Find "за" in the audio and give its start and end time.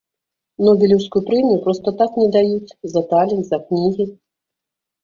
2.95-3.05, 3.53-3.57